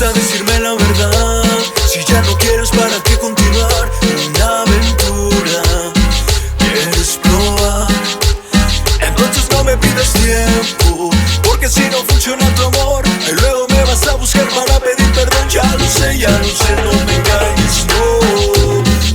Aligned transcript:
gusta 0.00 0.18
decirme 0.18 0.58
la 0.60 0.72
verdad. 0.72 1.44
Si 1.86 2.02
ya 2.04 2.22
no 2.22 2.36
quieres, 2.38 2.70
¿para 2.70 3.02
qué 3.02 3.18
continuar? 3.18 3.90
Una 4.28 4.62
aventura 4.62 5.62
quieres 6.58 7.18
probar. 7.22 7.88
Entonces 9.00 9.50
no 9.50 9.62
me 9.64 9.76
pidas 9.76 10.12
tiempo, 10.14 11.10
porque 11.42 11.68
si 11.68 11.82
no 11.90 11.98
funciona 12.04 12.54
tu 12.54 12.62
amor, 12.64 13.04
y 13.28 13.32
luego 13.32 13.66
me 13.68 13.84
vas 13.84 14.06
a 14.08 14.14
buscar 14.14 14.48
para 14.48 14.80
pedir 14.80 15.12
perdón. 15.12 15.48
Ya 15.50 15.64
lo 15.76 15.86
sé, 15.86 16.18
ya 16.18 16.30
lo 16.30 16.48
sé, 16.48 16.72
no 16.82 16.92
me 17.04 17.16
engañes. 17.16 17.86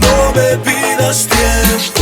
No 0.00 0.32
me 0.34 0.56
pidas 0.58 1.26
tiempo. 1.26 1.93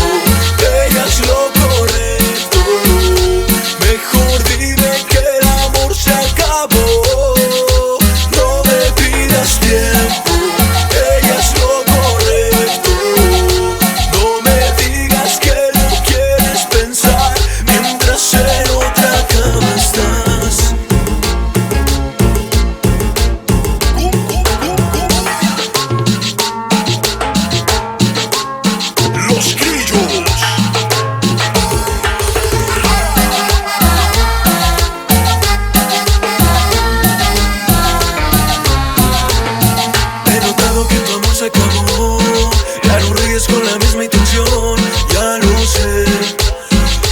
Con 43.32 43.64
la 43.64 43.78
misma 43.78 44.04
intención. 44.04 44.76
Ya 45.10 45.38
lo 45.38 45.58
sé 45.64 46.04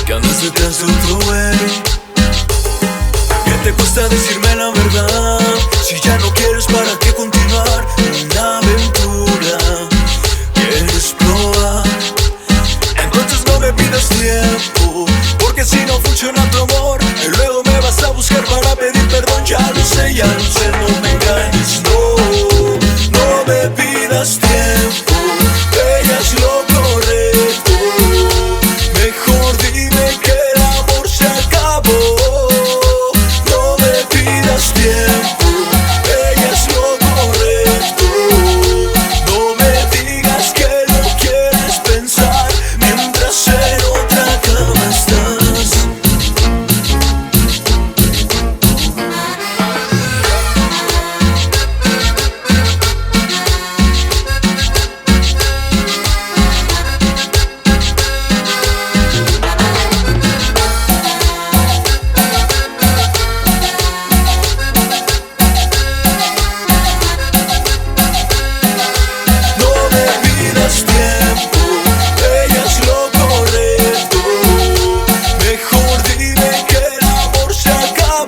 Que 0.05 0.13
andas 0.13 0.43
detrás 0.43 0.79
de 0.79 0.85
otro 0.85 1.27
güey. 1.27 1.59
Que 3.47 3.51
te 3.65 3.73
cuesta 3.73 4.07
decirme 4.07 4.55
la 4.55 4.71
verdad. 4.71 5.41
Si 5.83 5.99
ya 5.99 6.19
no 6.19 6.31
quieres 6.35 6.67
para 6.67 6.99
qué 6.99 7.15
continuar 7.15 7.87
Una 8.23 8.59
aventura 8.59 9.59
Quieres 10.53 11.15
probar 11.19 11.85
Entonces 13.03 13.41
no 13.47 13.59
me 13.61 13.73
pidas 13.73 14.11
tiempo 14.11 15.07
Porque 15.39 15.65
si 15.65 15.79
no 15.87 15.99
funciona 16.01 16.49
tu 16.51 16.59
amor 16.59 17.01
Luego 17.39 17.63
me 17.65 17.81
vas 17.81 18.03
a 18.03 18.11
buscar 18.11 18.45
para 18.45 18.77
pedir 18.77 19.09
perdón. 19.09 19.43
Ya 19.47 19.59
lo 19.75 19.83
sé, 19.83 20.15
ya 20.15 20.27
lo 20.27 20.45
sé 20.45 20.60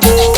love. 0.01 0.32